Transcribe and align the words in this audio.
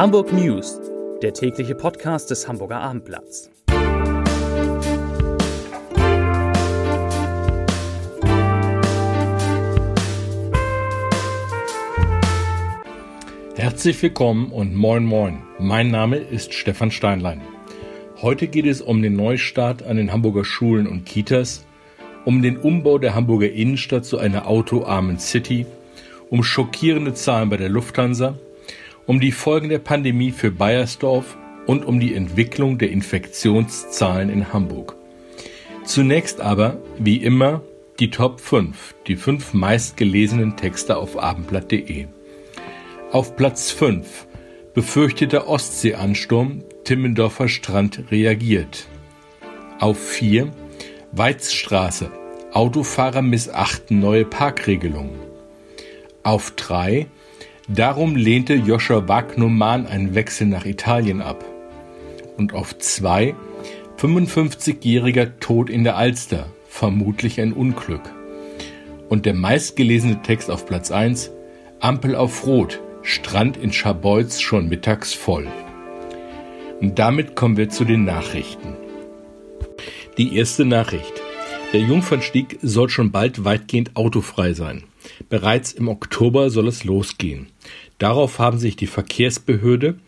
Hamburg 0.00 0.32
News, 0.32 0.80
der 1.20 1.34
tägliche 1.34 1.74
Podcast 1.74 2.30
des 2.30 2.48
Hamburger 2.48 2.80
Abendblatts. 2.80 3.50
Herzlich 13.56 14.02
willkommen 14.02 14.50
und 14.52 14.74
moin 14.74 15.04
moin. 15.04 15.42
Mein 15.58 15.90
Name 15.90 16.16
ist 16.16 16.54
Stefan 16.54 16.90
Steinlein. 16.90 17.42
Heute 18.22 18.48
geht 18.48 18.64
es 18.64 18.80
um 18.80 19.02
den 19.02 19.16
Neustart 19.16 19.82
an 19.82 19.98
den 19.98 20.14
Hamburger 20.14 20.46
Schulen 20.46 20.86
und 20.86 21.04
Kitas, 21.04 21.66
um 22.24 22.40
den 22.40 22.56
Umbau 22.56 22.96
der 22.96 23.14
Hamburger 23.14 23.52
Innenstadt 23.52 24.06
zu 24.06 24.16
einer 24.16 24.46
autoarmen 24.46 25.18
City, 25.18 25.66
um 26.30 26.42
schockierende 26.42 27.12
Zahlen 27.12 27.50
bei 27.50 27.58
der 27.58 27.68
Lufthansa, 27.68 28.38
um 29.10 29.18
die 29.18 29.32
Folgen 29.32 29.70
der 29.70 29.80
Pandemie 29.80 30.30
für 30.30 30.52
Bayersdorf 30.52 31.36
und 31.66 31.84
um 31.84 31.98
die 31.98 32.14
Entwicklung 32.14 32.78
der 32.78 32.92
Infektionszahlen 32.92 34.30
in 34.30 34.52
Hamburg. 34.52 34.94
Zunächst 35.84 36.40
aber, 36.40 36.76
wie 36.96 37.16
immer, 37.16 37.60
die 37.98 38.10
Top 38.10 38.40
5, 38.40 38.94
die 39.08 39.16
fünf 39.16 39.52
meistgelesenen 39.52 40.56
Texte 40.56 40.96
auf 40.96 41.20
abendblatt.de. 41.20 42.06
Auf 43.10 43.34
Platz 43.34 43.72
5 43.72 44.28
befürchteter 44.74 45.48
Ostseeansturm, 45.48 46.62
Timmendorfer 46.84 47.48
Strand 47.48 48.12
reagiert. 48.12 48.86
Auf 49.80 49.98
4 49.98 50.52
Weizstraße, 51.10 52.12
Autofahrer 52.52 53.22
missachten 53.22 53.98
neue 53.98 54.24
Parkregelungen. 54.24 55.18
Auf 56.22 56.52
3 56.52 57.08
Darum 57.72 58.16
lehnte 58.16 58.54
Joscha 58.54 59.06
Wagnumann 59.06 59.86
einen 59.86 60.16
Wechsel 60.16 60.48
nach 60.48 60.66
Italien 60.66 61.22
ab. 61.22 61.44
Und 62.36 62.52
auf 62.52 62.76
2 62.76 63.36
55-jähriger 63.96 65.38
Tod 65.38 65.70
in 65.70 65.84
der 65.84 65.96
Alster, 65.96 66.46
vermutlich 66.68 67.40
ein 67.40 67.52
Unglück. 67.52 68.02
Und 69.08 69.24
der 69.24 69.34
meistgelesene 69.34 70.22
Text 70.22 70.50
auf 70.50 70.66
Platz 70.66 70.90
1 70.90 71.30
Ampel 71.78 72.16
auf 72.16 72.44
Rot, 72.44 72.80
Strand 73.02 73.56
in 73.56 73.72
Scharbeutz 73.72 74.40
schon 74.40 74.68
mittags 74.68 75.14
voll. 75.14 75.46
Und 76.80 76.98
damit 76.98 77.36
kommen 77.36 77.56
wir 77.56 77.68
zu 77.68 77.84
den 77.84 78.04
Nachrichten. 78.04 78.74
Die 80.18 80.36
erste 80.36 80.64
Nachricht. 80.64 81.22
Der 81.72 81.80
Jungfernstieg 81.80 82.58
soll 82.62 82.88
schon 82.88 83.12
bald 83.12 83.44
weitgehend 83.44 83.94
autofrei 83.94 84.54
sein. 84.54 84.82
Bereits 85.28 85.72
im 85.72 85.88
Oktober 85.88 86.50
soll 86.50 86.68
es 86.68 86.84
losgehen. 86.84 87.48
Darauf 87.98 88.38
haben 88.38 88.58
sich 88.58 88.76
die 88.76 88.86
Verkehrsbehörde, 88.86 89.98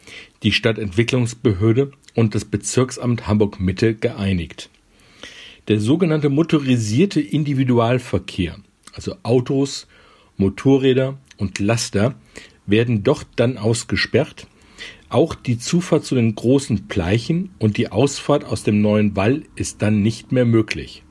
die 0.42 0.52
Stadtentwicklungsbehörde 0.52 1.92
und 2.14 2.34
das 2.34 2.44
Bezirksamt 2.44 3.26
Hamburg 3.26 3.60
Mitte 3.60 3.94
geeinigt. 3.94 4.70
Der 5.68 5.78
sogenannte 5.78 6.28
motorisierte 6.28 7.20
Individualverkehr, 7.20 8.56
also 8.94 9.14
Autos, 9.22 9.86
Motorräder 10.36 11.18
und 11.36 11.58
Laster, 11.58 12.14
werden 12.66 13.04
dort 13.04 13.26
dann 13.36 13.58
ausgesperrt. 13.58 14.46
Auch 15.08 15.34
die 15.34 15.58
Zufahrt 15.58 16.04
zu 16.04 16.14
den 16.14 16.34
großen 16.34 16.88
Pleichen 16.88 17.50
und 17.58 17.76
die 17.76 17.92
Ausfahrt 17.92 18.44
aus 18.44 18.64
dem 18.64 18.80
neuen 18.80 19.14
Wall 19.14 19.42
ist 19.54 19.82
dann 19.82 20.02
nicht 20.02 20.32
mehr 20.32 20.46
möglich. 20.46 21.04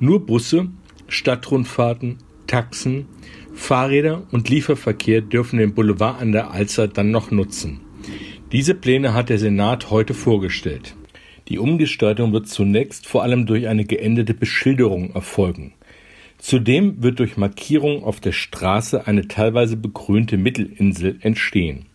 Nur 0.00 0.26
Busse, 0.26 0.68
Stadtrundfahrten, 1.06 2.18
Taxen, 2.52 3.06
Fahrräder 3.54 4.24
und 4.30 4.50
Lieferverkehr 4.50 5.22
dürfen 5.22 5.58
den 5.58 5.72
Boulevard 5.72 6.20
an 6.20 6.32
der 6.32 6.50
Alster 6.50 6.86
dann 6.86 7.10
noch 7.10 7.30
nutzen. 7.30 7.80
Diese 8.52 8.74
Pläne 8.74 9.14
hat 9.14 9.30
der 9.30 9.38
Senat 9.38 9.88
heute 9.88 10.12
vorgestellt. 10.12 10.94
Die 11.48 11.58
Umgestaltung 11.58 12.34
wird 12.34 12.48
zunächst 12.48 13.06
vor 13.06 13.22
allem 13.22 13.46
durch 13.46 13.68
eine 13.68 13.86
geänderte 13.86 14.34
Beschilderung 14.34 15.14
erfolgen. 15.14 15.72
Zudem 16.36 17.02
wird 17.02 17.20
durch 17.20 17.38
Markierung 17.38 18.04
auf 18.04 18.20
der 18.20 18.32
Straße 18.32 19.06
eine 19.06 19.28
teilweise 19.28 19.78
begrünte 19.78 20.36
Mittelinsel 20.36 21.20
entstehen. 21.22 21.86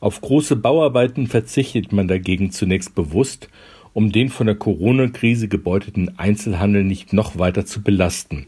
Auf 0.00 0.22
große 0.22 0.56
Bauarbeiten 0.56 1.26
verzichtet 1.26 1.92
man 1.92 2.08
dagegen 2.08 2.52
zunächst 2.52 2.94
bewusst, 2.94 3.50
um 3.92 4.12
den 4.12 4.30
von 4.30 4.46
der 4.46 4.56
Corona-Krise 4.56 5.48
gebeuteten 5.48 6.18
Einzelhandel 6.18 6.84
nicht 6.84 7.12
noch 7.12 7.38
weiter 7.38 7.66
zu 7.66 7.82
belasten. 7.82 8.46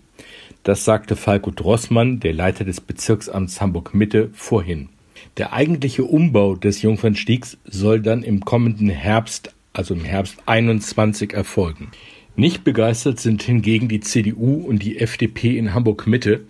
Das 0.66 0.84
sagte 0.84 1.14
Falco 1.14 1.52
Drossmann, 1.52 2.18
der 2.18 2.32
Leiter 2.32 2.64
des 2.64 2.80
Bezirksamts 2.80 3.60
Hamburg-Mitte, 3.60 4.30
vorhin. 4.32 4.88
Der 5.36 5.52
eigentliche 5.52 6.02
Umbau 6.02 6.56
des 6.56 6.82
Jungfernstiegs 6.82 7.56
soll 7.66 8.02
dann 8.02 8.24
im 8.24 8.44
kommenden 8.44 8.88
Herbst, 8.88 9.54
also 9.72 9.94
im 9.94 10.02
Herbst 10.02 10.38
21 10.46 11.34
erfolgen. 11.34 11.92
Nicht 12.34 12.64
begeistert 12.64 13.20
sind 13.20 13.44
hingegen 13.44 13.86
die 13.86 14.00
CDU 14.00 14.56
und 14.56 14.82
die 14.82 14.98
FDP 14.98 15.56
in 15.56 15.72
Hamburg-Mitte, 15.72 16.46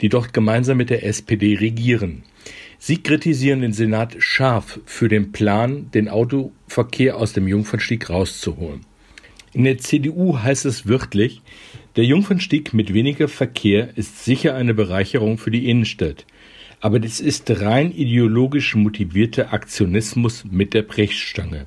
die 0.00 0.08
dort 0.08 0.32
gemeinsam 0.32 0.76
mit 0.76 0.90
der 0.90 1.06
SPD 1.06 1.54
regieren. 1.54 2.24
Sie 2.80 2.96
kritisieren 2.96 3.60
den 3.60 3.72
Senat 3.72 4.16
scharf 4.18 4.80
für 4.84 5.08
den 5.08 5.30
Plan, 5.30 5.92
den 5.94 6.08
Autoverkehr 6.08 7.16
aus 7.16 7.34
dem 7.34 7.46
Jungfernstieg 7.46 8.10
rauszuholen. 8.10 8.80
In 9.52 9.64
der 9.64 9.78
CDU 9.78 10.38
heißt 10.38 10.64
es 10.64 10.88
wörtlich, 10.88 11.42
der 11.96 12.04
Jungfernstieg 12.04 12.72
mit 12.72 12.94
weniger 12.94 13.26
Verkehr 13.26 13.96
ist 13.96 14.24
sicher 14.24 14.54
eine 14.54 14.74
Bereicherung 14.74 15.38
für 15.38 15.50
die 15.50 15.68
Innenstadt. 15.68 16.24
Aber 16.80 17.00
das 17.00 17.20
ist 17.20 17.50
rein 17.60 17.92
ideologisch 17.92 18.76
motivierter 18.76 19.52
Aktionismus 19.52 20.44
mit 20.48 20.72
der 20.72 20.82
Brechstange. 20.82 21.66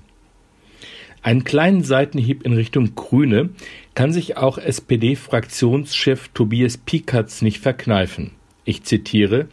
Einen 1.21 1.43
kleinen 1.43 1.83
Seitenhieb 1.83 2.43
in 2.43 2.53
Richtung 2.53 2.95
Grüne 2.95 3.49
kann 3.95 4.11
sich 4.11 4.37
auch 4.37 4.57
SPD-Fraktionschef 4.57 6.29
Tobias 6.29 6.77
Pikatz 6.77 7.41
nicht 7.41 7.59
verkneifen. 7.59 8.31
Ich 8.65 8.83
zitiere 8.83 9.47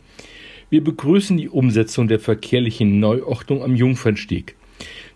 Wir 0.69 0.82
begrüßen 0.82 1.37
die 1.37 1.48
Umsetzung 1.48 2.06
der 2.08 2.20
verkehrlichen 2.20 3.00
Neuordnung 3.00 3.62
am 3.62 3.75
Jungfernstieg. 3.75 4.56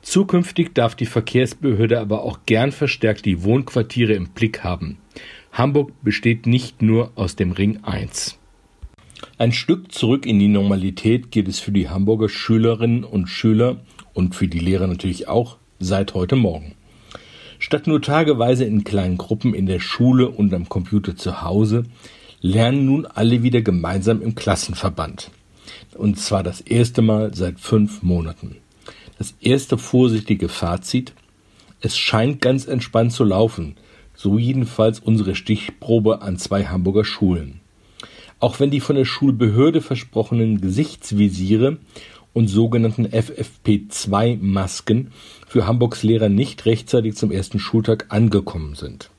Zukünftig 0.03 0.75
darf 0.75 0.95
die 0.95 1.07
Verkehrsbehörde 1.07 1.99
aber 1.99 2.23
auch 2.23 2.41
gern 2.45 2.73
verstärkt 2.73 3.25
die 3.25 3.43
Wohnquartiere 3.43 4.13
im 4.13 4.29
Blick 4.29 4.63
haben. 4.63 4.99
Hamburg 5.55 5.93
besteht 6.03 6.49
nicht 6.49 6.83
nur 6.83 7.13
aus 7.15 7.37
dem 7.37 7.53
Ring 7.53 7.79
1. 7.85 8.37
Ein 9.39 9.53
Stück 9.53 9.93
zurück 9.93 10.27
in 10.27 10.41
die 10.41 10.49
Normalität 10.49 11.31
geht 11.31 11.47
es 11.47 11.61
für 11.61 11.71
die 11.71 11.89
Hamburger 11.89 12.29
Schülerinnen 12.29 13.05
und 13.05 13.29
Schüler 13.29 13.77
und 14.15 14.35
für 14.35 14.49
die 14.49 14.59
Lehrer 14.59 14.89
natürlich 14.89 15.29
auch 15.29 15.59
seit 15.79 16.15
heute 16.15 16.35
Morgen. 16.35 16.75
Statt 17.61 17.87
nur 17.87 18.03
tageweise 18.03 18.65
in 18.65 18.83
kleinen 18.83 19.17
Gruppen 19.17 19.55
in 19.55 19.67
der 19.67 19.79
Schule 19.79 20.29
und 20.29 20.53
am 20.53 20.69
Computer 20.69 21.15
zu 21.15 21.43
Hause, 21.43 21.85
lernen 22.41 22.85
nun 22.87 23.07
alle 23.07 23.45
wieder 23.45 23.63
gemeinsam 23.63 24.23
im 24.23 24.35
Klassenverband. 24.35 25.31
Und 25.95 26.19
zwar 26.19 26.43
das 26.43 26.63
erste 26.63 27.01
Mal 27.01 27.33
seit 27.33 27.61
fünf 27.61 28.03
Monaten. 28.03 28.57
Das 29.19 29.37
erste 29.41 29.79
vorsichtige 29.79 30.49
Fazit. 30.49 31.13
Es 31.81 31.97
scheint 31.97 32.41
ganz 32.41 32.67
entspannt 32.67 33.13
zu 33.13 33.23
laufen. 33.23 33.77
So 34.15 34.39
jedenfalls 34.39 35.01
unsere 35.01 35.35
Stichprobe 35.35 36.23
an 36.23 36.39
zwei 36.39 36.65
Hamburger 36.65 37.05
Schulen. 37.05 37.61
Auch 38.41 38.61
wenn 38.61 38.71
die 38.71 38.81
von 38.81 38.97
der 38.97 39.05
Schulbehörde 39.05 39.81
versprochenen 39.81 40.61
Gesichtsvisiere 40.61 41.79
und 42.33 42.49
sogenannten 42.49 43.07
FFP2-Masken 43.07 45.13
für 45.47 45.67
Hamburgs 45.67 46.03
Lehrer 46.03 46.29
nicht 46.29 46.67
rechtzeitig 46.67 47.17
zum 47.17 47.31
ersten 47.31 47.59
Schultag 47.59 48.07
angekommen 48.11 48.75
sind. 48.75 49.11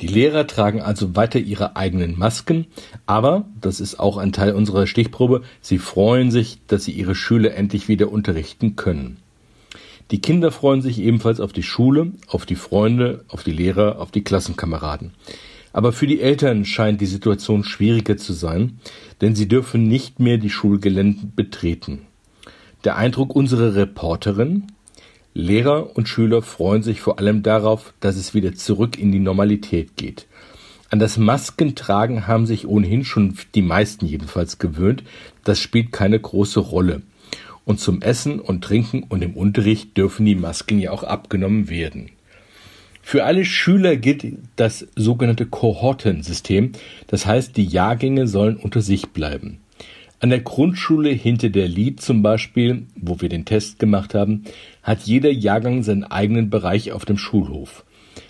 Die 0.00 0.06
Lehrer 0.06 0.46
tragen 0.46 0.80
also 0.80 1.16
weiter 1.16 1.40
ihre 1.40 1.76
eigenen 1.76 2.18
Masken, 2.18 2.66
aber, 3.06 3.46
das 3.60 3.80
ist 3.80 3.98
auch 3.98 4.16
ein 4.16 4.32
Teil 4.32 4.52
unserer 4.52 4.86
Stichprobe, 4.86 5.42
sie 5.60 5.78
freuen 5.78 6.30
sich, 6.30 6.58
dass 6.68 6.84
sie 6.84 6.92
ihre 6.92 7.14
Schüler 7.14 7.54
endlich 7.54 7.88
wieder 7.88 8.12
unterrichten 8.12 8.76
können. 8.76 9.18
Die 10.10 10.20
Kinder 10.20 10.50
freuen 10.50 10.80
sich 10.80 11.00
ebenfalls 11.00 11.40
auf 11.40 11.52
die 11.52 11.62
Schule, 11.62 12.12
auf 12.28 12.46
die 12.46 12.54
Freunde, 12.54 13.24
auf 13.28 13.44
die 13.44 13.52
Lehrer, 13.52 14.00
auf 14.00 14.10
die 14.10 14.24
Klassenkameraden. 14.24 15.12
Aber 15.72 15.92
für 15.92 16.06
die 16.06 16.20
Eltern 16.20 16.64
scheint 16.64 17.00
die 17.00 17.06
Situation 17.06 17.62
schwieriger 17.62 18.16
zu 18.16 18.32
sein, 18.32 18.78
denn 19.20 19.36
sie 19.36 19.48
dürfen 19.48 19.86
nicht 19.86 20.18
mehr 20.18 20.38
die 20.38 20.50
Schulgelände 20.50 21.26
betreten. 21.36 22.06
Der 22.84 22.96
Eindruck 22.96 23.36
unserer 23.36 23.74
Reporterin, 23.74 24.68
Lehrer 25.34 25.94
und 25.94 26.08
Schüler 26.08 26.42
freuen 26.42 26.82
sich 26.82 27.00
vor 27.00 27.18
allem 27.18 27.42
darauf, 27.42 27.92
dass 28.00 28.16
es 28.16 28.32
wieder 28.34 28.54
zurück 28.54 28.98
in 28.98 29.12
die 29.12 29.20
Normalität 29.20 29.96
geht. 29.96 30.26
An 30.90 30.98
das 30.98 31.18
Maskentragen 31.18 32.26
haben 32.26 32.46
sich 32.46 32.66
ohnehin 32.66 33.04
schon 33.04 33.36
die 33.54 33.62
meisten 33.62 34.06
jedenfalls 34.06 34.58
gewöhnt, 34.58 35.04
das 35.44 35.60
spielt 35.60 35.92
keine 35.92 36.18
große 36.18 36.60
Rolle. 36.60 37.02
Und 37.68 37.80
zum 37.80 38.00
Essen 38.00 38.40
und 38.40 38.64
Trinken 38.64 39.02
und 39.02 39.22
im 39.22 39.34
Unterricht 39.34 39.94
dürfen 39.98 40.24
die 40.24 40.34
Masken 40.34 40.78
ja 40.78 40.90
auch 40.90 41.02
abgenommen 41.02 41.68
werden. 41.68 42.08
Für 43.02 43.24
alle 43.24 43.44
Schüler 43.44 43.96
gilt 43.96 44.24
das 44.56 44.86
sogenannte 44.96 45.44
Kohortensystem, 45.44 46.72
das 47.08 47.26
heißt, 47.26 47.58
die 47.58 47.66
Jahrgänge 47.66 48.26
sollen 48.26 48.56
unter 48.56 48.80
sich 48.80 49.08
bleiben. 49.08 49.58
An 50.18 50.30
der 50.30 50.40
Grundschule 50.40 51.10
hinter 51.10 51.50
der 51.50 51.68
Lied 51.68 52.00
zum 52.00 52.22
Beispiel, 52.22 52.86
wo 52.96 53.20
wir 53.20 53.28
den 53.28 53.44
Test 53.44 53.78
gemacht 53.78 54.14
haben, 54.14 54.44
hat 54.82 55.02
jeder 55.02 55.30
Jahrgang 55.30 55.82
seinen 55.82 56.04
eigenen 56.04 56.48
Bereich 56.48 56.92
auf 56.92 57.04
dem 57.04 57.18
Schulhof. 57.18 57.84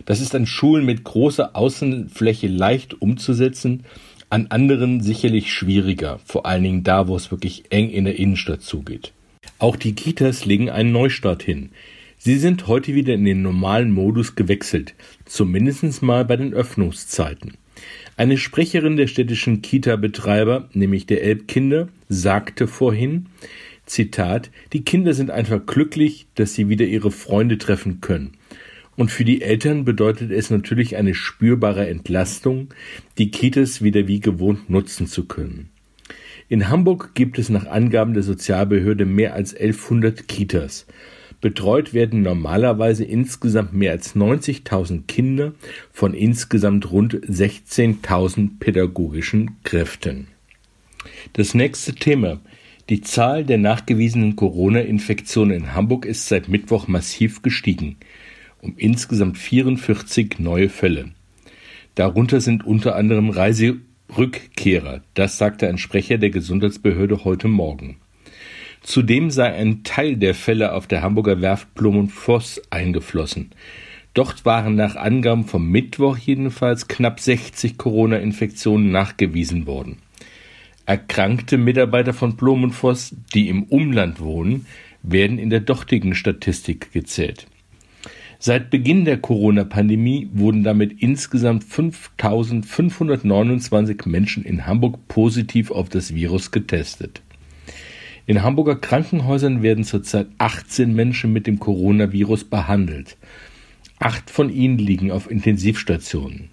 Das 0.05 0.21
ist 0.21 0.35
an 0.35 0.47
Schulen 0.47 0.85
mit 0.85 1.05
großer 1.05 1.55
Außenfläche 1.55 2.49
leicht 2.49 3.01
umzusetzen, 3.01 3.85
an 4.31 4.49
anderen 4.49 5.01
sicherlich 5.01 5.53
schwieriger, 5.53 6.19
vor 6.25 6.45
allen 6.45 6.65
Dingen 6.65 6.83
da, 6.83 7.07
wo 7.07 7.15
es 7.15 7.31
wirklich 7.31 7.67
eng 7.71 7.89
in 7.89 8.05
der 8.05 8.19
Innenstadt 8.19 8.63
zugeht. 8.63 9.13
Auch 9.59 9.77
die 9.77 9.95
Kitas 9.95 10.45
legen 10.45 10.71
einen 10.71 10.93
Neustart 10.93 11.43
hin. 11.43 11.71
Sie 12.19 12.37
sind 12.37 12.67
heute 12.67 12.95
wieder 12.95 13.15
in 13.15 13.25
den 13.25 13.43
normalen 13.43 13.93
Modus 13.93 14.35
gewechselt, 14.35 14.95
zumindest 15.25 16.03
mal 16.03 16.25
bei 16.25 16.37
den 16.37 16.53
Öffnungszeiten. 16.53 17.57
Eine 18.17 18.37
Sprecherin 18.37 18.97
der 18.97 19.07
städtischen 19.07 19.63
Kita-Betreiber, 19.63 20.69
nämlich 20.73 21.07
der 21.07 21.23
Elbkinder, 21.23 21.89
sagte 22.09 22.67
vorhin, 22.67 23.27
Zitat, 23.87 24.51
die 24.73 24.83
Kinder 24.83 25.15
sind 25.15 25.31
einfach 25.31 25.65
glücklich, 25.65 26.27
dass 26.35 26.55
sie 26.55 26.69
wieder 26.69 26.85
ihre 26.85 27.11
Freunde 27.11 27.59
treffen 27.59 28.01
können. 28.01 28.33
Und 28.97 29.13
für 29.13 29.25
die 29.25 29.43
Eltern 29.43 29.85
bedeutet 29.85 30.33
es 30.33 30.51
natürlich 30.51 30.97
eine 30.97 31.15
spürbare 31.15 31.89
Entlastung, 31.89 32.69
die 33.17 33.31
Kitas 33.31 33.81
wieder 33.81 34.09
wie 34.09 34.19
gewohnt 34.19 34.69
nutzen 34.69 35.07
zu 35.07 35.25
können. 35.25 35.71
In 36.49 36.69
Hamburg 36.69 37.15
gibt 37.15 37.39
es 37.39 37.49
nach 37.49 37.67
Angaben 37.67 38.15
der 38.15 38.23
Sozialbehörde 38.23 39.05
mehr 39.05 39.35
als 39.35 39.55
1100 39.55 40.29
Kitas. 40.29 40.87
Betreut 41.41 41.95
werden 41.95 42.23
normalerweise 42.23 43.05
insgesamt 43.05 43.73
mehr 43.73 43.93
als 43.93 44.17
90.000 44.17 45.07
Kinder 45.07 45.53
von 45.93 46.15
insgesamt 46.15 46.91
rund 46.91 47.15
16.000 47.15 48.59
pädagogischen 48.59 49.57
Kräften. 49.63 50.29
Das 51.35 51.55
nächste 51.55 51.95
Thema. 51.95 52.41
Die 52.89 53.03
Zahl 53.03 53.45
der 53.45 53.59
nachgewiesenen 53.59 54.35
Corona-Infektionen 54.35 55.53
in 55.53 55.75
Hamburg 55.75 56.07
ist 56.07 56.27
seit 56.27 56.49
Mittwoch 56.49 56.89
massiv 56.89 57.43
gestiegen 57.43 57.97
um 58.61 58.75
insgesamt 58.77 59.39
44 59.39 60.39
neue 60.39 60.69
Fälle. 60.69 61.11
Darunter 61.95 62.41
sind 62.41 62.65
unter 62.65 62.97
anderem 62.97 63.31
Reiserückkehrer, 64.11 65.03
das 65.15 65.39
sagte 65.39 65.69
ein 65.69 65.79
Sprecher 65.79 66.19
der 66.19 66.31
Gesundheitsbehörde 66.31 67.25
heute 67.25 67.49
Morgen. 67.49 67.97
Zudem 68.83 69.31
sei 69.31 69.53
ein 69.53 69.83
Teil 69.83 70.17
der 70.17 70.35
Fälle 70.35 70.73
auf 70.73 70.87
der 70.87 71.03
Hamburger 71.03 71.41
Werft 71.41 71.75
Blum 71.75 71.97
und 71.99 72.09
Voss 72.11 72.61
eingeflossen. 72.71 73.51
Dort 74.15 74.45
waren 74.45 74.75
nach 74.75 74.97
Angaben 74.97 75.45
vom 75.45 75.71
Mittwoch 75.71 76.17
jedenfalls 76.17 76.89
knapp 76.89 77.21
60 77.21 77.77
Corona-Infektionen 77.77 78.91
nachgewiesen 78.91 79.67
worden. 79.67 79.99
Erkrankte 80.87 81.59
Mitarbeiter 81.59 82.15
von 82.15 82.37
Blum 82.37 82.65
und 82.65 82.73
Voss, 82.73 83.15
die 83.35 83.49
im 83.49 83.65
Umland 83.65 84.21
wohnen, 84.21 84.67
werden 85.03 85.39
in 85.39 85.51
der 85.51 85.61
dortigen 85.61 86.15
Statistik 86.15 86.93
gezählt. 86.93 87.47
Seit 88.41 88.71
Beginn 88.71 89.05
der 89.05 89.19
Corona-Pandemie 89.19 90.29
wurden 90.33 90.63
damit 90.63 91.03
insgesamt 91.03 91.65
5.529 91.65 94.09
Menschen 94.09 94.45
in 94.45 94.65
Hamburg 94.65 95.09
positiv 95.09 95.73
auf 95.73 95.89
das 95.89 96.15
Virus 96.15 96.53
getestet. 96.53 97.21
In 98.27 98.45
Hamburger 98.45 98.77
Krankenhäusern 98.77 99.63
werden 99.63 99.83
zurzeit 99.83 100.29
18 100.39 100.95
Menschen 100.95 101.33
mit 101.33 101.49
dem 101.49 101.59
Coronavirus 101.59 102.45
behandelt. 102.45 103.17
Acht 103.99 104.31
von 104.31 104.51
ihnen 104.51 104.79
liegen 104.79 105.11
auf 105.11 105.29
Intensivstationen. 105.29 106.51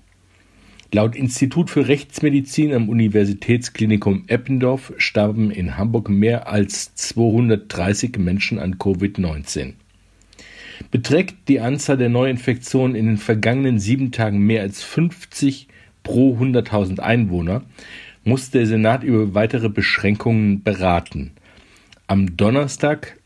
Laut 0.92 1.16
Institut 1.16 1.70
für 1.70 1.88
Rechtsmedizin 1.88 2.74
am 2.74 2.90
Universitätsklinikum 2.90 4.24
Eppendorf 4.26 4.92
starben 4.98 5.52
in 5.52 5.78
Hamburg 5.78 6.10
mehr 6.10 6.48
als 6.48 6.96
230 6.96 8.18
Menschen 8.18 8.58
an 8.58 8.80
Covid-19. 8.80 9.74
Beträgt 10.92 11.48
die 11.48 11.60
Anzahl 11.60 11.98
der 11.98 12.10
Neuinfektionen 12.10 12.95
in 12.95 13.06
den 13.06 13.18
vergangenen 13.18 13.80
sieben 13.80 14.12
Tagen 14.12 14.39
mehr 14.39 14.62
als 14.62 14.83
50 14.83 15.68
pro 16.04 16.38
100.000 16.38 17.00
Einwohner, 17.00 17.63
muss 18.24 18.50
der 18.50 18.66
Senat 18.66 19.04
über 19.04 19.33
weitere 19.33 19.69
Beschränkungen 19.69 20.63
beraten. 20.63 21.31
Am 22.07 22.38
Donnerstag, 22.38 23.19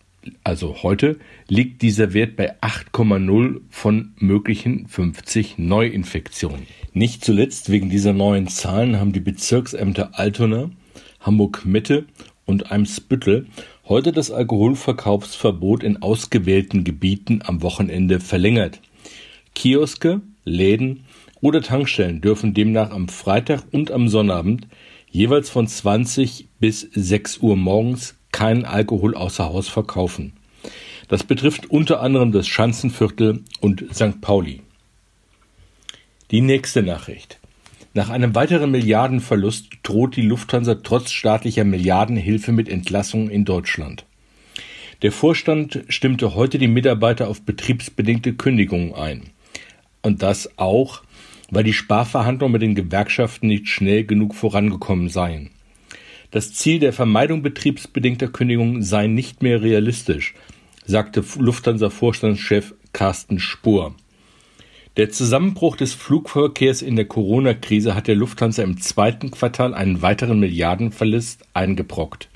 also 0.44 0.84
heute, 0.84 1.18
liegt 1.48 1.82
dieser 1.82 2.14
Wert 2.14 2.36
bei 2.36 2.56
8,0 2.62 3.62
von 3.70 4.12
möglichen 4.18 4.88
50 4.88 5.58
Neuinfektionen. 5.58 6.68
Nicht 6.94 7.24
zuletzt 7.24 7.70
wegen 7.70 7.90
dieser 7.90 8.14
neuen 8.14 8.48
Zahlen 8.48 9.00
haben 9.00 9.14
die 9.14 9.20
Bezirksämter 9.20 10.12
Altona, 10.14 10.70
Hamburg-Mitte 11.22 12.06
und 12.46 12.72
Eimsbüttel 12.72 13.48
heute 13.90 14.12
das 14.12 14.30
Alkoholverkaufsverbot 14.30 15.84
in 15.84 16.04
ausgewählten 16.04 16.84
Gebieten 16.84 17.42
am 17.44 17.64
Wochenende 17.64 18.20
verlängert. 18.20 18.80
Kioske, 19.56 20.22
Läden 20.46 21.06
oder 21.42 21.62
Tankstellen 21.64 22.22
dürfen 22.22 22.54
demnach 22.54 22.92
am 22.92 23.10
Freitag 23.10 23.64
und 23.72 23.92
am 23.92 24.08
Sonnabend 24.08 24.68
jeweils 25.10 25.50
von 25.50 25.68
20 25.68 26.48
bis 26.60 26.82
6 26.92 27.40
Uhr 27.40 27.58
morgens 27.58 28.16
keinen 28.32 28.64
Alkohol 28.64 29.16
außer 29.16 29.46
Haus 29.46 29.68
verkaufen. 29.68 30.34
Das 31.08 31.24
betrifft 31.24 31.72
unter 31.72 32.02
anderem 32.02 32.32
das 32.32 32.48
Schanzenviertel 32.48 33.44
und 33.60 33.86
St. 33.92 34.22
Pauli. 34.22 34.62
Die 36.30 36.42
nächste 36.42 36.84
Nachricht. 36.84 37.39
Nach 37.94 38.10
einem 38.10 38.36
weiteren 38.36 38.70
Milliardenverlust 38.70 39.70
droht 39.82 40.16
die 40.16 40.22
Lufthansa 40.22 40.76
trotz 40.76 41.12
staatlicher 41.12 41.64
Milliardenhilfe 41.64 42.52
mit 42.52 42.70
Entlassungen 42.70 43.30
in 43.30 43.46
Deutschland. 43.46 44.06
Der 45.02 45.12
Vorstand 45.12 45.84
stimmte 45.88 46.36
heute 46.36 46.60
die 46.60 46.68
Mitarbeiter 46.68 47.28
auf 47.28 47.42
betriebsbedingte 47.42 48.34
Kündigungen 48.34 48.94
ein. 48.94 49.32
Und 50.04 50.22
das 50.22 50.58
auch, 50.58 51.02
weil 51.50 51.64
die 51.64 51.74
Sparverhandlungen 51.74 52.54
mit 52.54 52.62
den 52.62 52.76
Gewerkschaften 52.76 53.48
nicht 53.48 53.68
schnell 53.68 54.04
genug 54.04 54.36
vorangekommen 54.36 55.10
seien. 55.10 55.50
Das 56.32 56.54
Ziel 56.54 56.80
der 56.80 56.94
Vermeidung 56.94 57.42
betriebsbedingter 57.42 58.28
Kündigungen 58.28 58.84
sei 58.84 59.08
nicht 59.08 59.42
mehr 59.42 59.64
realistisch, 59.64 60.36
sagte 60.86 61.24
Lufthansa-Vorstandschef 61.38 62.76
Carsten 62.94 63.40
Spohr. 63.40 63.96
Der 64.98 65.12
Zusammenbruch 65.12 65.78
des 65.78 65.94
Flugverkehrs 65.94 66.82
in 66.82 66.96
der 66.96 67.06
Corona-Krise 67.06 67.94
hat 67.94 68.08
der 68.08 68.16
Lufthansa 68.16 68.64
im 68.64 68.82
zweiten 68.82 69.30
Quartal 69.30 69.74
einen 69.74 70.02
weiteren 70.02 70.40
Milliardenverlust 70.40 71.46
eingebrockt. 71.54 72.28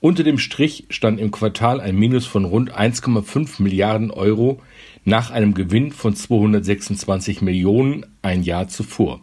Unter 0.00 0.24
dem 0.24 0.38
Strich 0.38 0.86
stand 0.90 1.20
im 1.20 1.30
Quartal 1.30 1.80
ein 1.80 1.96
Minus 1.96 2.26
von 2.26 2.44
rund 2.44 2.76
1,5 2.76 3.62
Milliarden 3.62 4.10
Euro 4.10 4.60
nach 5.04 5.30
einem 5.30 5.54
Gewinn 5.54 5.92
von 5.92 6.14
226 6.14 7.42
Millionen 7.42 8.04
ein 8.22 8.42
Jahr 8.42 8.68
zuvor. 8.68 9.20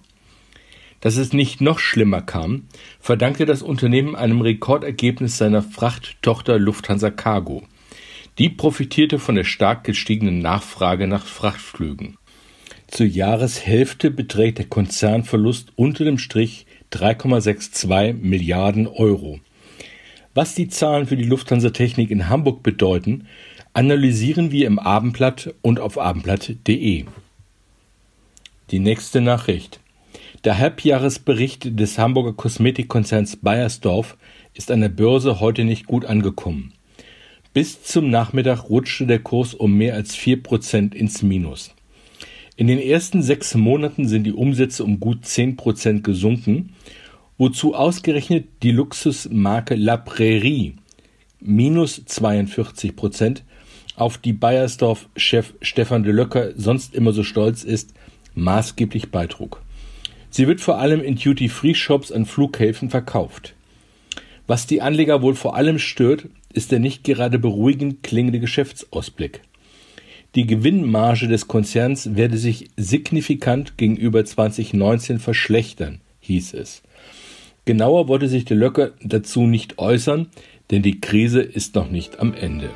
Dass 1.02 1.18
es 1.18 1.34
nicht 1.34 1.62
noch 1.62 1.78
schlimmer 1.78 2.22
kam, 2.22 2.64
verdankte 3.00 3.46
das 3.46 3.62
Unternehmen 3.64 4.16
einem 4.16 4.42
Rekordergebnis 4.42 5.38
seiner 5.38 5.62
Frachttochter 5.62 6.58
Lufthansa 6.58 7.12
Cargo. 7.12 7.64
Die 8.38 8.50
profitierte 8.50 9.20
von 9.20 9.36
der 9.36 9.44
stark 9.44 9.84
gestiegenen 9.84 10.40
Nachfrage 10.40 11.06
nach 11.08 11.26
Frachtflügen. 11.26 12.18
Zur 12.88 13.06
Jahreshälfte 13.06 14.12
beträgt 14.12 14.60
der 14.60 14.68
Konzernverlust 14.68 15.74
unter 15.76 16.06
dem 16.06 16.18
Strich 16.18 16.66
3,62 16.92 18.14
Milliarden 18.14 18.88
Euro. 18.88 19.40
Was 20.34 20.54
die 20.54 20.68
Zahlen 20.68 21.08
für 21.08 21.18
die 21.18 21.24
Lufthansa 21.24 21.72
Technik 21.72 22.12
in 22.12 22.30
Hamburg 22.30 22.62
bedeuten, 22.62 23.28
analysieren 23.74 24.52
wir 24.52 24.68
im 24.68 24.80
Abendblatt 24.80 25.54
und 25.62 25.80
auf 25.80 25.98
abendblatt.de. 25.98 27.06
Die 28.72 28.80
nächste 28.80 29.22
Nachricht. 29.22 29.80
Der 30.44 30.58
Halbjahresbericht 30.58 31.80
des 31.80 31.98
Hamburger 31.98 32.34
Kosmetikkonzerns 32.34 33.38
Bayersdorf 33.38 34.18
ist 34.54 34.72
an 34.72 34.82
der 34.82 34.90
Börse 34.90 35.40
heute 35.40 35.64
nicht 35.64 35.88
gut 35.88 36.06
angekommen. 36.06 36.74
Bis 37.54 37.84
zum 37.84 38.10
Nachmittag 38.10 38.70
rutschte 38.70 39.08
der 39.08 39.20
Kurs 39.20 39.54
um 39.54 39.74
mehr 39.74 39.96
als 39.96 40.16
vier 40.16 40.42
Prozent 40.42 40.94
ins 40.94 41.24
Minus. 41.24 41.74
In 42.58 42.68
den 42.68 42.80
ersten 42.80 43.22
sechs 43.22 43.54
Monaten 43.56 44.08
sind 44.08 44.24
die 44.24 44.32
Umsätze 44.32 44.86
um 44.86 45.02
gut 45.02 45.26
zehn 45.26 45.58
Prozent 45.58 46.06
gesunken, 46.06 46.74
wozu 47.38 47.76
ausgerechnet 47.76 48.46
die 48.64 48.72
Luxusmarke 48.72 49.76
La 49.76 49.98
Prairie 49.98 50.76
minus 51.42 52.06
42 52.06 52.96
Prozent 52.96 53.44
auf 53.98 54.18
die 54.18 54.32
Bayersdorf-Chef 54.32 55.54
Stefan 55.62 56.04
de 56.04 56.14
Löcker 56.14 56.54
sonst 56.56 56.96
immer 56.96 57.12
so 57.12 57.24
stolz 57.24 57.64
ist, 57.64 57.94
maßgeblich 58.36 59.12
beitrug. 59.12 59.62
Sie 60.30 60.48
wird 60.48 60.62
vor 60.62 60.80
allem 60.80 61.02
in 61.02 61.16
Duty-Free-Shops 61.16 62.14
an 62.14 62.26
Flughäfen 62.26 62.90
verkauft. 62.90 63.54
Was 64.48 64.66
die 64.66 64.82
Anleger 64.82 65.22
wohl 65.22 65.36
vor 65.36 65.56
allem 65.56 65.80
stört, 65.80 66.28
ist 66.54 66.72
der 66.72 66.80
nicht 66.80 67.04
gerade 67.04 67.38
beruhigend 67.38 68.02
klingende 68.02 68.40
Geschäftsausblick. 68.40 69.42
Die 70.36 70.46
Gewinnmarge 70.46 71.30
des 71.30 71.48
Konzerns 71.48 72.16
werde 72.16 72.38
sich 72.38 72.70
signifikant 72.76 73.78
gegenüber 73.78 74.26
2019 74.26 75.20
verschlechtern, 75.20 76.02
hieß 76.20 76.56
es. 76.56 76.84
Genauer 77.64 78.10
wollte 78.10 78.28
sich 78.28 78.44
der 78.44 78.58
Löcker 78.58 78.92
dazu 79.02 79.48
nicht 79.48 79.80
äußern, 79.80 80.28
denn 80.72 80.82
die 80.82 81.00
Krise 81.00 81.42
ist 81.42 81.76
noch 81.76 81.90
nicht 81.90 82.20
am 82.20 82.34
Ende. 82.34 82.70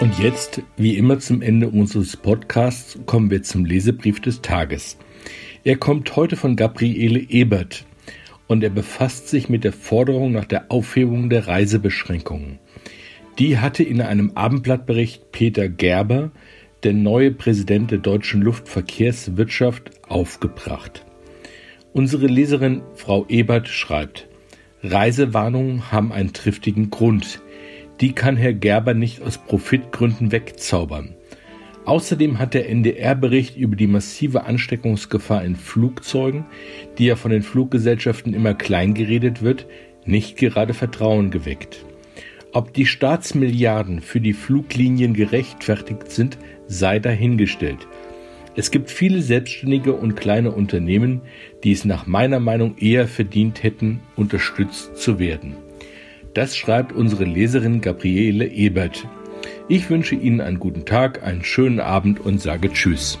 Und 0.00 0.18
jetzt, 0.18 0.62
wie 0.76 0.96
immer 0.96 1.20
zum 1.20 1.40
Ende 1.40 1.68
unseres 1.68 2.16
Podcasts, 2.16 2.98
kommen 3.06 3.30
wir 3.30 3.44
zum 3.44 3.64
Lesebrief 3.64 4.18
des 4.20 4.42
Tages. 4.42 4.96
Er 5.62 5.76
kommt 5.76 6.16
heute 6.16 6.34
von 6.34 6.56
Gabriele 6.56 7.20
Ebert 7.20 7.84
und 8.48 8.64
er 8.64 8.70
befasst 8.70 9.28
sich 9.28 9.48
mit 9.48 9.62
der 9.62 9.72
Forderung 9.72 10.32
nach 10.32 10.46
der 10.46 10.72
Aufhebung 10.72 11.30
der 11.30 11.46
Reisebeschränkungen. 11.46 12.58
Die 13.40 13.56
hatte 13.56 13.82
in 13.82 14.02
einem 14.02 14.32
Abendblattbericht 14.34 15.32
Peter 15.32 15.70
Gerber, 15.70 16.30
der 16.82 16.92
neue 16.92 17.30
Präsident 17.30 17.90
der 17.90 17.96
deutschen 17.96 18.42
Luftverkehrswirtschaft, 18.42 19.92
aufgebracht. 20.06 21.06
Unsere 21.94 22.26
Leserin 22.26 22.82
Frau 22.94 23.24
Ebert 23.30 23.68
schreibt, 23.68 24.28
Reisewarnungen 24.82 25.90
haben 25.90 26.12
einen 26.12 26.34
triftigen 26.34 26.90
Grund. 26.90 27.40
Die 28.02 28.12
kann 28.12 28.36
Herr 28.36 28.52
Gerber 28.52 28.92
nicht 28.92 29.22
aus 29.22 29.38
Profitgründen 29.38 30.32
wegzaubern. 30.32 31.14
Außerdem 31.86 32.38
hat 32.38 32.52
der 32.52 32.68
NDR-Bericht 32.68 33.56
über 33.56 33.74
die 33.74 33.86
massive 33.86 34.44
Ansteckungsgefahr 34.44 35.42
in 35.46 35.56
Flugzeugen, 35.56 36.44
die 36.98 37.06
ja 37.06 37.16
von 37.16 37.30
den 37.30 37.42
Fluggesellschaften 37.42 38.34
immer 38.34 38.52
kleingeredet 38.52 39.40
wird, 39.40 39.66
nicht 40.04 40.36
gerade 40.36 40.74
Vertrauen 40.74 41.30
geweckt. 41.30 41.86
Ob 42.52 42.74
die 42.74 42.86
Staatsmilliarden 42.86 44.00
für 44.00 44.20
die 44.20 44.32
Fluglinien 44.32 45.14
gerechtfertigt 45.14 46.10
sind, 46.10 46.36
sei 46.66 46.98
dahingestellt. 46.98 47.86
Es 48.56 48.72
gibt 48.72 48.90
viele 48.90 49.22
selbstständige 49.22 49.92
und 49.92 50.16
kleine 50.16 50.50
Unternehmen, 50.50 51.20
die 51.62 51.70
es 51.70 51.84
nach 51.84 52.06
meiner 52.08 52.40
Meinung 52.40 52.76
eher 52.78 53.06
verdient 53.06 53.62
hätten, 53.62 54.00
unterstützt 54.16 54.96
zu 54.96 55.20
werden. 55.20 55.54
Das 56.34 56.56
schreibt 56.56 56.92
unsere 56.92 57.24
Leserin 57.24 57.80
Gabriele 57.80 58.46
Ebert. 58.48 59.06
Ich 59.68 59.88
wünsche 59.88 60.16
Ihnen 60.16 60.40
einen 60.40 60.58
guten 60.58 60.84
Tag, 60.84 61.22
einen 61.22 61.44
schönen 61.44 61.78
Abend 61.78 62.18
und 62.18 62.40
sage 62.40 62.72
Tschüss. 62.72 63.20